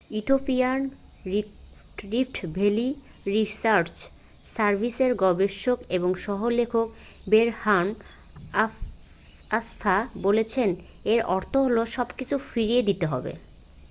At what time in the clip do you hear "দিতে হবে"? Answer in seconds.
12.89-13.31